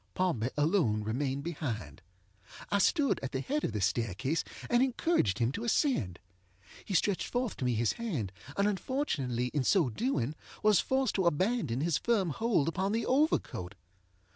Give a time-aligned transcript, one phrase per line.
[0.15, 2.01] Pompey alone remained behind.
[2.71, 6.17] I stood at the head of the staircase, and encouraged him to ascend.
[6.83, 10.33] He stretched forth to me his hand, and unfortunately in so doing
[10.63, 13.75] was forced to abandon his firm hold upon the overcoat.